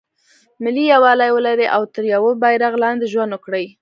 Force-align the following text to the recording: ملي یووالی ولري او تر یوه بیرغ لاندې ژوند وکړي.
ملي 0.63 0.83
یووالی 0.93 1.29
ولري 1.33 1.67
او 1.75 1.81
تر 1.93 2.03
یوه 2.13 2.31
بیرغ 2.41 2.73
لاندې 2.83 3.11
ژوند 3.13 3.31
وکړي. 3.33 3.65